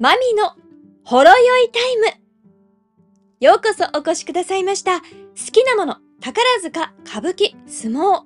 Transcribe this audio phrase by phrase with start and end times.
[0.00, 0.54] マミの
[1.04, 2.06] ほろ酔いタイム。
[3.38, 5.00] ようこそお越しくださいました。
[5.00, 5.04] 好
[5.52, 8.22] きなもの、宝塚、歌舞伎、相撲。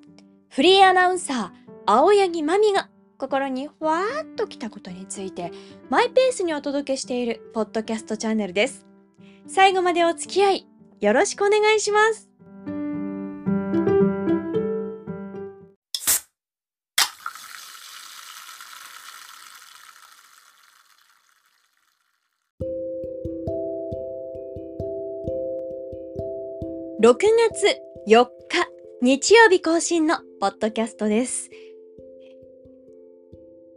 [0.51, 1.51] フリーアナウンサー、
[1.85, 5.51] 青柳まみが心にふわーっときたことについて、
[5.91, 8.87] マイペースにお届けしているポッドキャストチャンネルです。
[9.49, 10.69] 最後までお付き合い、
[11.01, 12.31] よろしくお願いします。
[27.05, 27.17] 6
[27.51, 27.67] 月
[28.09, 28.67] 4日
[29.03, 31.51] 日曜日更新のポッドキャストです。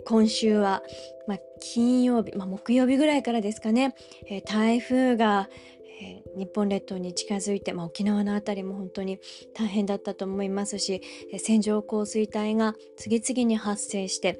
[0.05, 0.81] 今週は、
[1.27, 3.95] まあ、金曜日、まあ、木曜日ぐらいからですかね、
[4.29, 5.49] えー台風が、
[6.01, 9.19] えー日本列島に近づいて、まあ、沖縄のあたりも本当に
[9.53, 11.01] 大変だったと思いますし、
[11.33, 14.39] えー線状降水帯が次々に発生して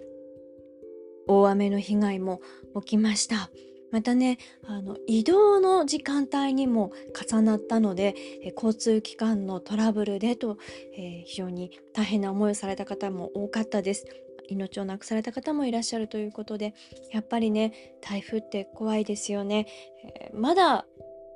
[1.27, 2.39] 大雨の被害も
[2.79, 3.51] 起きました。
[3.91, 6.91] またねあの移動の時間帯にも
[7.29, 10.57] 重なったので、えー交通機関のトラブルでと、
[10.97, 14.05] えー非常に大変な思いをされた方も多かったです。
[14.49, 16.73] 命を亡くされた方もいらっしゃるということで
[17.11, 19.67] やっぱりね台風って怖いですよね。
[20.03, 20.85] えーまだ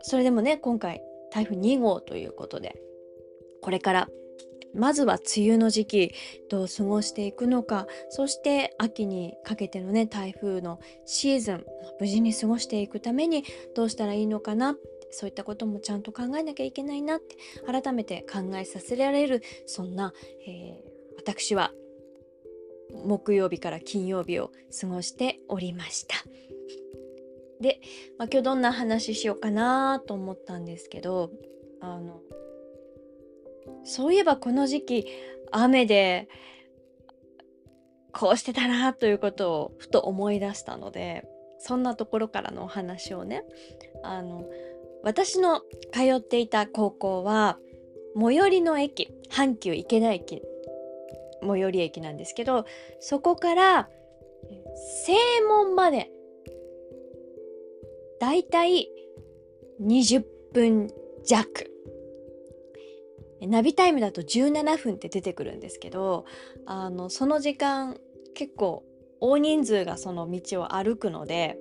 [0.01, 2.81] それでもね今回台風2号ということで
[3.61, 4.07] これから
[4.73, 6.13] まずは梅雨の時期
[6.49, 11.65] どう過ごしていくのかそして秋にかけてのね台風のシーズン
[11.99, 13.43] 無事に過ごしていくために
[13.75, 14.75] どうしたらいいのかな
[15.11, 20.13] そういったこともちゃんと考えなきゃいけないなって改めて考えさせられるそんな、
[20.47, 21.71] えー私は
[23.05, 26.15] 木曜日から金曜日を過ごしておりました。
[27.61, 27.79] で、
[28.17, 31.29] まあ、今日どんな話しようかなと思ったんですけど
[31.79, 32.21] あの
[33.83, 35.07] そういえばこの時期
[35.51, 36.27] 雨で
[38.13, 41.23] こうしてたなということをふと思い出したので
[41.59, 43.43] そんなところからのお話をね
[44.03, 44.45] あの
[45.03, 45.61] 私の
[45.91, 47.57] 通っていた高校は
[48.19, 50.41] 最寄りの駅阪急池田駅
[51.41, 52.65] 最寄り駅なんですけど
[52.99, 53.89] そこから
[55.05, 55.13] 正
[55.47, 56.11] 門まで
[58.19, 58.89] だいたい
[59.81, 60.23] 20
[60.53, 60.89] 分
[61.25, 61.70] 弱。
[63.47, 66.25] ナビタイムだと17分って出てくるんですけど
[66.65, 67.97] あのその時間
[68.35, 68.83] 結構
[69.19, 71.57] 大人数がその道を歩くので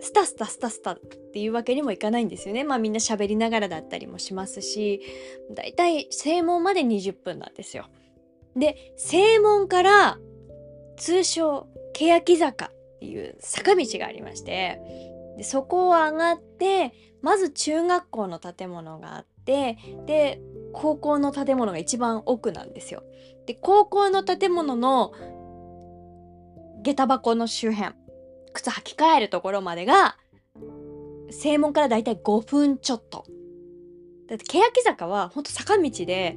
[0.00, 0.98] スタスタスタスタっ
[1.32, 5.00] ていうわけにもいかないんですよねまあみんな喋りながらだったりもしますし
[5.54, 7.86] だいたい正門まで20分なんですよ。
[8.56, 10.18] で正門から
[10.96, 14.80] 通称欅坂っていう坂道がありまして
[15.36, 20.40] でそこを上がってまず中学校の建物があってで
[20.72, 23.02] 高校の建物が一番奥なんですよ。
[23.46, 25.12] で高校の建物の
[26.82, 27.94] 下駄箱の周辺
[28.52, 30.16] 靴履き替えるところまでが
[31.30, 33.24] 正門からだいたい5分ちょっと。
[34.28, 36.36] だって欅坂はほんと坂道で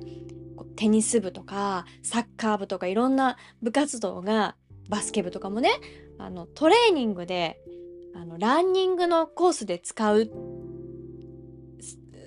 [0.76, 4.56] テニス部とかサッカー部とかいろんな部活動が
[4.90, 5.70] バスケ部とかもね
[6.18, 7.60] あのトレーニングで
[8.16, 10.32] あのランニングのコースで使う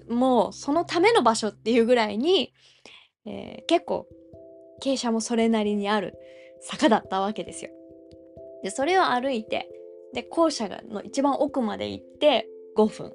[0.09, 2.53] もうそのための場所っていうぐらいに、
[3.27, 4.06] えー結構
[4.83, 6.15] 傾斜もそれなりにある
[6.61, 7.71] 坂だったわけですよ。
[8.62, 9.69] でそれを歩いて
[10.12, 13.12] で校舎の一番奥まで行って5分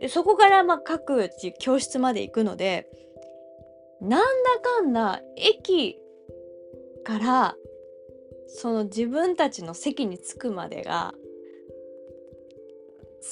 [0.00, 2.88] でそこからまあ各地教室まで行くので
[4.00, 5.98] なんだかんだ駅
[7.04, 7.56] から
[8.48, 11.14] その自分たちの席に着くまでが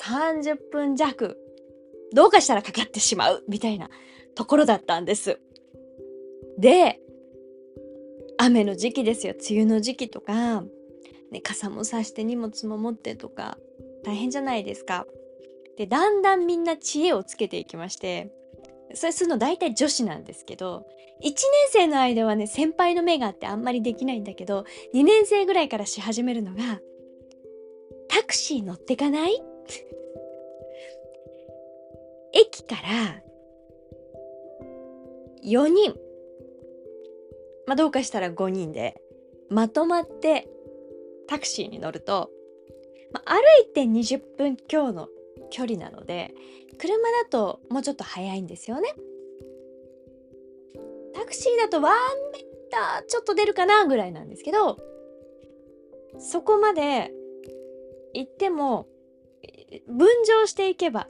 [0.03, 1.39] 30分弱
[2.15, 3.91] どうかしたらかかってしまうみたいな
[4.35, 5.41] ところだったんです。
[6.59, 7.01] で
[8.39, 10.63] 雨の時期ですよ梅雨の時期とか、
[11.31, 13.59] ね、傘もさして荷物も持ってとか
[14.05, 15.07] 大変じゃないですか。
[15.77, 18.31] でだんだんみんな知恵をつけていきまして
[18.95, 20.87] それするの大体女子なんですけど
[21.21, 21.35] 1年
[21.71, 24.65] 生の間はね先輩の目があってあんまりできないんだけど
[24.95, 26.81] 2年生ぐらいからし始めるのが
[28.09, 29.43] 「タクシー乗ってかない?」
[32.35, 33.23] 駅から
[35.45, 35.95] 4人
[37.67, 39.01] まあどうかしたら5人で
[39.51, 40.49] まとまって
[41.29, 42.31] タクシーに乗ると、
[43.13, 45.09] まあ、歩いて20分強の
[45.51, 46.35] 距離なので
[46.79, 48.89] 車だともうちょっと早いんですよね。
[51.15, 51.95] タクシーだとワン
[52.33, 54.79] メーターちょっと出るかなぐらいなんですけど
[56.19, 57.13] そこまで
[58.15, 58.89] 行っても
[59.89, 61.09] 分乗していけば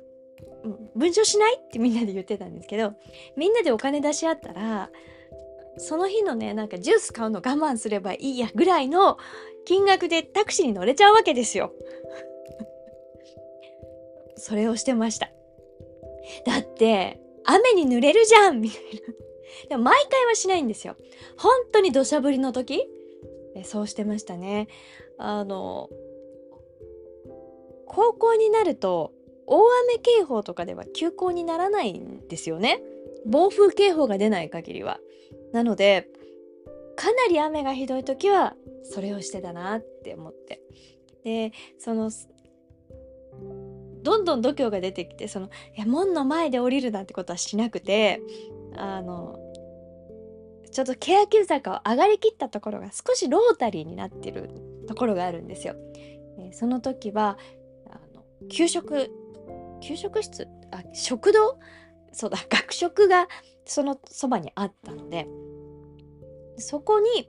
[0.95, 2.95] 分乗しないってみんなで言ってたんですけど
[3.37, 4.91] みんなでお金出し合ったら
[5.77, 9.19] その日のねなんかジュース買うの我慢すればいいやぐらいの
[9.67, 11.73] 金額でタクシーに乗れちゃうわけですよ。
[14.37, 15.31] それをしてました。
[16.47, 18.91] だって雨に濡れるじゃんみたいな。
[19.69, 20.97] でも毎回はしないんですよ。
[21.39, 22.87] 本当に土砂降りの時
[23.65, 24.69] そうしてましたね。
[25.19, 25.89] あの
[27.87, 29.13] 高校になると
[29.47, 32.83] 大雨警報とかでは休校にならないんですよね。
[33.27, 34.99] 暴風警報が出ない限りは。
[35.53, 36.09] なので
[36.97, 40.61] かなり雨がひどい時はそれをしてたなって思って
[41.25, 42.11] でその
[44.03, 45.47] どんどん度胸が出てきてその
[45.77, 48.21] いや門の前で降りるなんてことはしなくて
[48.77, 49.39] あの
[50.71, 54.51] ちょっと欅坂を上がりきったところが少しロータリーになってる
[54.89, 55.77] ところがあるんですよ。
[56.39, 57.39] えその時は
[57.89, 59.11] あの給食
[59.81, 61.59] 給食室あ食堂？
[62.13, 63.29] そうだ 学食が
[63.67, 65.27] そのそばにあったので
[66.57, 67.29] そこに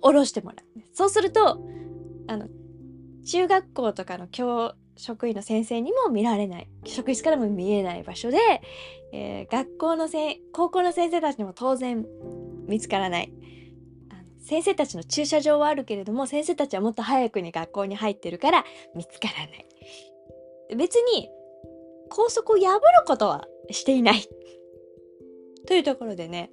[0.00, 1.60] 下ろしてもらうそうすると
[2.26, 2.48] あの
[3.24, 8.38] 中学校とかの教職員の先生にも見られない職室からも見えない場所で、
[9.12, 12.04] えー、学校のせ高校の先生たちにも当然
[12.66, 13.32] 見つからない
[14.40, 19.66] 先生たちの駐車場はあるけれども先生たちはもっと早くに学校に入ってるから見つからない。
[20.76, 21.28] 別に
[22.10, 24.22] 校則を破ることはしていない。
[25.66, 26.50] というところでね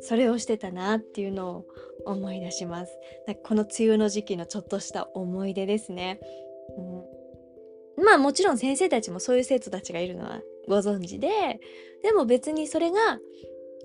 [0.00, 1.66] それをしてたなっていうのを
[2.04, 2.98] 思い出します。
[3.26, 6.20] なんかこの梅雨の時期のちょっとした思い出ですね、
[7.96, 11.60] うん、まあもちろん先生たちもそういう生徒たちがいるのはご存知で
[12.02, 13.18] でも別にそれが、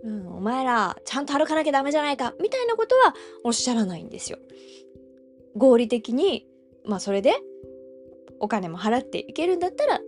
[0.03, 4.37] うん、お前らちゃんと歩かなきゃダメじゃないかみたいなことはおっしゃらないんですよ。
[5.55, 6.47] 合理的に
[6.85, 7.33] まあそれで
[8.41, 9.99] お金も払っていけるんだったら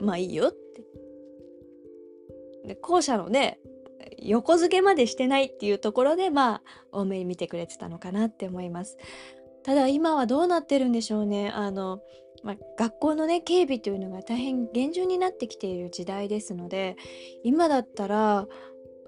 [0.00, 0.60] まあいいよって。
[2.66, 3.58] で校舎のね
[4.18, 6.62] 横付けまでしてないっていうところでまあ
[6.92, 8.98] 多めに見てくれてたのかなって思います。
[9.62, 11.50] ただ今はどうなってるんでしょうね。
[11.50, 12.00] あの、
[12.42, 16.96] まあ、学校のね警備というのが大変厳重になってきている時代ですので
[17.44, 18.46] 今だったら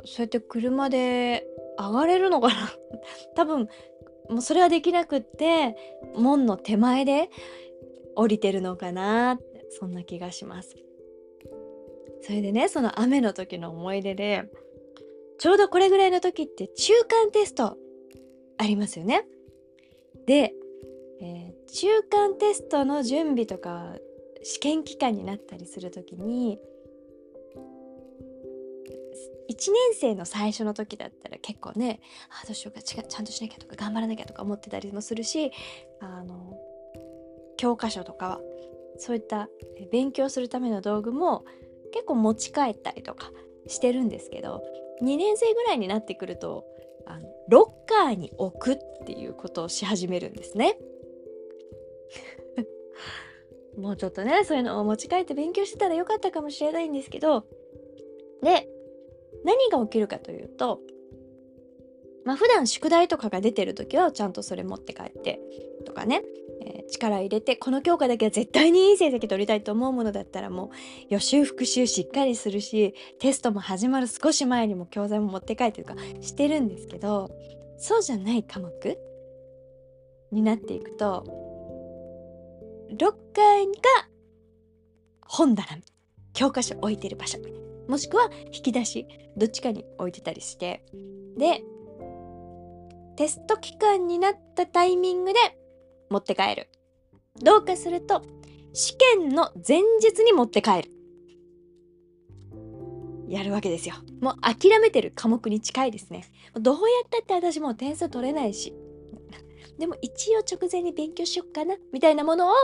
[0.04, 1.46] そうやって車で
[1.78, 2.54] 上がれるのかな。
[3.34, 3.68] 多分
[4.28, 5.76] もうそれはできなくって
[6.14, 7.28] 門の手前で
[8.16, 10.76] 降りてるのかなってそんな気がします
[12.22, 14.44] それでねその雨の時の思い出で
[15.38, 17.76] ちょうどこれぐらいの時って中間テスト
[18.58, 19.26] ありますよね。
[20.24, 20.54] で、
[21.20, 23.96] えー、中間テストの準備とか
[24.44, 26.60] 試験期間になったりする時に
[29.50, 32.00] 1年生の最初の時だったら結構ね
[32.42, 35.50] あどうしようかちゃんとしなきゃとか頑張らなきゃとか思ってたりもするし
[36.00, 36.51] あの
[37.62, 38.40] 教科書とかは
[38.98, 39.48] そういった
[39.92, 41.44] 勉強するための道具も
[41.92, 43.30] 結構持ち帰ったりとか
[43.68, 44.64] してるんですけど
[45.00, 46.64] 2年生ぐらいになってくると
[47.06, 50.76] あのロッカーに置くっていうことをし始めるんですね。
[53.78, 57.46] もうちょっとねそういうのを持ち帰って勉強してたらよかったかもしれないんですけど
[58.42, 58.68] で
[59.44, 60.80] 何が起きるかというと
[62.24, 65.40] まあ普段宿題とかが出てる時はちゃんとそれ持って帰って
[65.84, 66.24] とかね
[66.64, 70.68] えー、力入れてこの教科だけは絶対にいい成績取りたいと思うものだったらもう
[71.08, 77.30] 予習復習しっかりするしテストも始まる少し前にも教材も持って帰ってとかしてるんですけど
[77.78, 78.98] そうじゃない科目
[80.30, 81.24] になっていくと
[82.92, 82.98] 6
[83.34, 83.72] 階が
[85.22, 85.66] 本棚
[86.32, 87.38] 教科書置いてる場所
[87.88, 90.84] もしくは引き出しどっちかに置いてたりして
[91.36, 91.62] で
[93.16, 95.38] テスト期間になったタイミングで
[96.12, 96.68] 持って帰る。
[97.42, 98.22] どうかすると
[98.72, 100.90] 試験の前日に持って帰る。
[103.28, 103.94] やるわけですよ。
[104.20, 106.24] もう諦めてる科目に近いですね。
[106.54, 108.74] どうやったって私もう点数取れないし。
[109.78, 112.54] でも一応直前に勉強しよっかなみたいなものを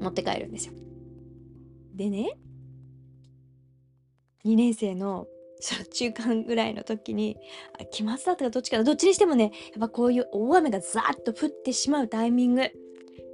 [0.00, 0.74] 持って帰るんですよ。
[1.94, 2.38] でね
[4.44, 7.36] 2年生のその中間ぐらいの時に
[7.90, 12.70] 期末だったかどっちかどっちにしてもねやっぱこういう大雨がザーッと降ってしまうタイミング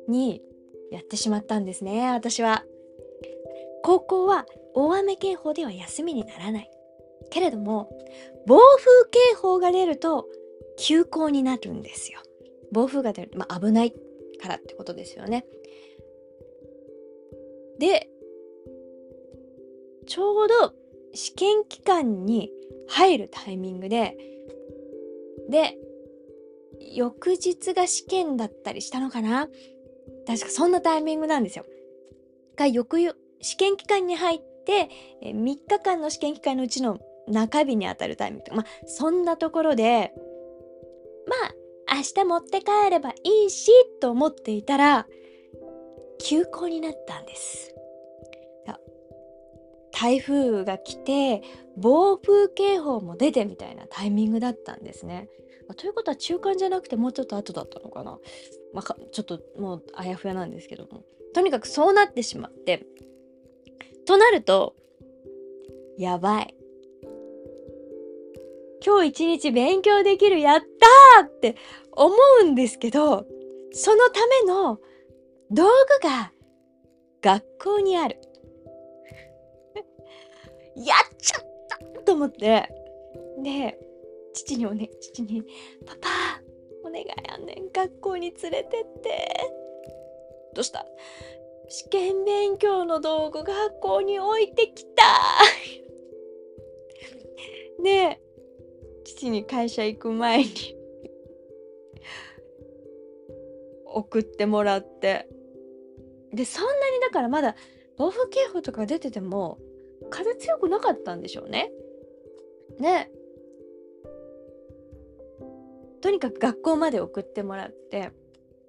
[0.08, 0.42] に
[0.90, 2.64] やってしまったんですね私は。
[3.82, 6.70] 高校は大雨警報では休みにならない。
[7.30, 7.90] けれども
[8.46, 10.26] 暴風警報が出ると
[10.78, 12.20] 休校になるんですよ。
[12.72, 13.92] 暴風が出る、まあ、危ない
[14.40, 15.44] からってことですよね。
[17.78, 18.08] で
[20.06, 20.74] ちょうど
[21.14, 22.50] 試験期間に
[22.88, 24.16] 入るタイミングで
[25.48, 25.76] で
[26.92, 29.48] 翌日が試験だったりしたのかな？
[30.26, 31.64] 確かそんなタイミングなんですよ。
[32.56, 32.98] が翌
[33.40, 34.88] 試験期間に入って
[35.22, 40.12] 3日間の試験期間のうちの中日にあたるタイミングとか、まあ、そんなところで
[41.26, 41.34] ま
[41.90, 45.06] あ明日持って帰ればいいしと思っていたら
[46.18, 47.74] 休校になったんです。
[49.94, 51.42] 台風が来て
[51.76, 55.28] 暴風警報も出てみたいなタイミングだったんですね。
[55.76, 58.18] ということは中間じゃなくてもうちょっと後だったのかな、
[58.74, 62.84] まあ、ちょっともうあやふやなんですけどもとにかくそうなってしまって
[64.04, 64.74] となると
[65.96, 66.54] やばい
[68.84, 71.56] 今日一日勉強できるやったーって
[71.92, 73.24] 思うんですけど
[73.72, 74.78] そのための
[75.50, 75.64] 道
[76.02, 76.32] 具が
[77.22, 78.20] 学校にある。
[80.76, 81.42] やっちゃっ
[81.94, 82.68] たと思って。
[83.42, 83.78] で
[84.32, 85.42] 父におね父に
[85.86, 86.08] 「パパ
[86.84, 89.26] お願いあんねん学校に連れてって」
[90.54, 90.86] どうした？
[91.68, 95.02] 試験勉強の道具学校に置いてきた。
[97.82, 98.20] で
[99.04, 100.50] 父に会社行く前に
[103.86, 105.28] 送ってもらって。
[106.32, 107.54] でそんなにだからまだ
[107.96, 109.58] 暴風警報とか出てても
[110.10, 111.70] 風強くなかったんでしょうね。
[112.78, 113.10] ね
[116.00, 118.12] とにかく学校まで送ってもらって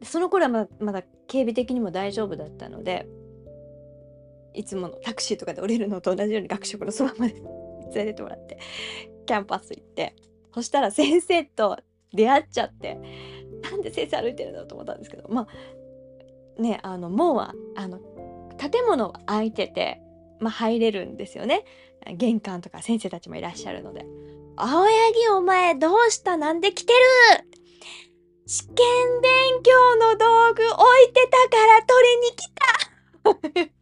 [0.03, 3.07] その頃はまだまだ警備的にも大丈夫だったので
[4.53, 7.43] いつものタクシーとかで降りるのと同じように学食のそばまで連
[7.93, 8.57] れてってもらって
[9.25, 10.15] キャンパス行って
[10.53, 11.77] そしたら先生と
[12.13, 12.97] 出会っちゃって
[13.63, 15.47] なんで先生歩いてるんだろうと思ったんですけどま
[16.57, 17.99] あねあの門はあの
[18.57, 20.01] 建物が開いてて、
[20.39, 21.63] まあ、入れるんですよね。
[22.17, 24.05] 玄関とか先生たちもいらっしゃるので
[24.57, 26.37] 「青柳お前どうした？
[26.37, 26.99] なんで来てる?」
[28.47, 28.75] 試験
[29.21, 30.71] 勉強の道具置
[31.09, 33.71] いてたから取りに来た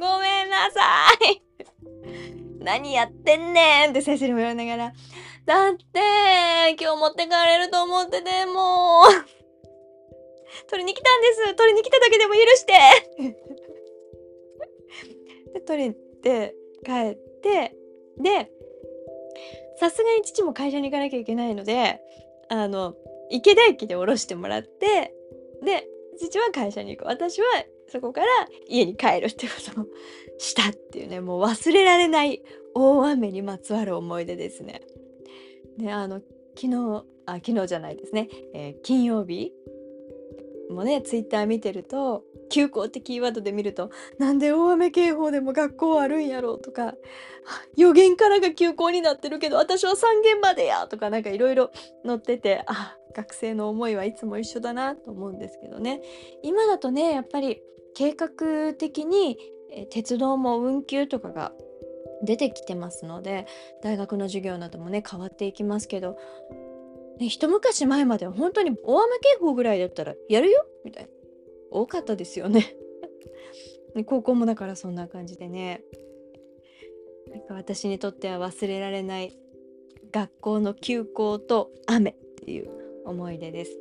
[0.00, 0.80] ごめんなさ
[1.30, 1.42] い
[2.58, 3.90] 何やってんねん？
[3.90, 4.92] って先生にも言われながら、
[5.44, 9.41] だって、今日持って帰れると思ってて、もう
[10.68, 11.54] 取りに来たんです。
[11.54, 12.72] 取りに来ただけでも許して。
[15.54, 16.54] で、取りって
[16.84, 17.76] 帰って、
[18.18, 18.50] で、
[19.78, 22.00] さすがに父も会社に行かなきゃいけないので、
[22.48, 22.94] あの、
[23.30, 25.14] 池田駅で降ろしてもらって、
[25.62, 27.08] で、父は会社に行く。
[27.08, 27.46] 私は
[27.88, 28.26] そこから
[28.68, 29.86] 家に帰るってことを
[30.38, 31.20] したっていうね。
[31.20, 32.42] もう忘れられない
[32.74, 34.82] 大雨にまつわる思い出ですね。
[35.78, 36.20] であの
[36.54, 39.52] 昨日あ昨日じゃないですね、えー、金曜日
[40.72, 46.94] もねツイッター見てると休校ってキーワードで見るとなんで大雨警報でも学校あるんやろとか
[47.76, 51.70] 予言からが休校になってるけど私は3限までやとかなんかいろいろ
[52.06, 56.00] 載っててあ学生の思いはいつも一緒だなと思うんですけどね。
[56.42, 57.60] 今だとねやっぱり
[57.94, 59.36] 計画的に
[59.90, 61.52] 鉄道も運休とかが
[62.22, 63.46] 出てきてますので
[63.82, 66.16] 大学の授業などもね変わっていきますけど、
[67.22, 71.10] ね、一昔前までは本当に大雨警報ぐらいだったらやるよみたいな
[71.70, 72.74] 多かったですよね
[74.06, 75.84] 高校もだからそんな感じでね
[77.30, 79.38] なんか私にとっては忘れられない
[80.10, 82.14] 学校の休校と雨っ
[82.44, 82.68] ていう
[83.04, 83.78] 思い出です。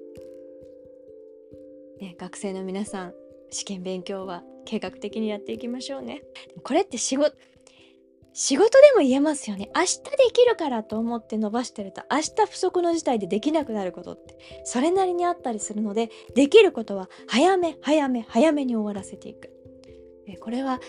[1.99, 3.13] ね、学生の皆さん
[3.49, 6.23] 試験勉強は計画的にやっていきましょうね。
[6.63, 7.35] これって仕事
[8.33, 9.69] 仕事でも言えますよね。
[9.75, 19.49] 明日できるからと思って伸ばしてると明日不測の事態でできなくなることってそれなりにあったりするのでできることは早め早め早めに終わらせていく。
[20.39, 20.79] これは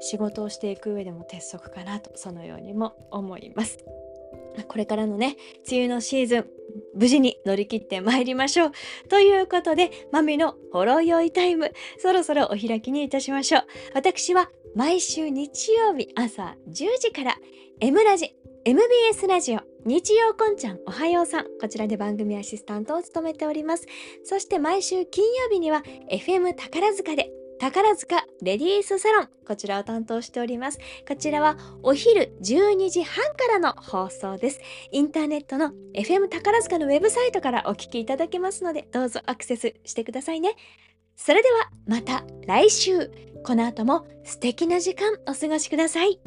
[0.00, 3.78] 仕事をしていく上でも鉄則かなとそのようにも思います。
[4.68, 5.36] これからのね
[5.70, 6.50] 梅雨のシーズン
[6.94, 8.72] 無事に乗り切ってまいりましょう。
[9.08, 13.64] ということで、マミのほろ酔いタイム、そろそろお開きにいたしましょう。
[13.94, 17.36] 私は毎週日曜日朝10時から
[17.80, 21.46] M ラジ、MBS ラジオ、日曜こんちゃんおはようさん。
[21.58, 23.86] こちらで番組アシスタントを務めております。
[24.22, 30.78] そして毎週金曜日には FM 宝塚で宝塚レディースサロンこちらを担当しております
[31.08, 34.60] こちらはお昼12時半からの放送です
[34.92, 40.54] インターネットの FM 宝塚のウェブサイトからお聞きいただけますのでどうぞアクセスしてくださいね
[41.16, 43.10] それではまた来週
[43.46, 46.18] この後も素敵な時間お過ごしください。